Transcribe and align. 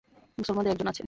মুসলমানদের 0.37 0.71
একজন 0.73 0.87
আছে। 0.87 0.99